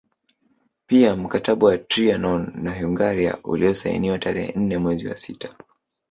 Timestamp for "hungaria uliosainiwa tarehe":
2.79-4.53